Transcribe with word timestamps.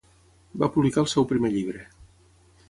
Va 0.63 0.69
publicar 0.77 1.03
el 1.03 1.09
seu 1.11 1.27
primer 1.33 1.53
llibre. 1.57 1.85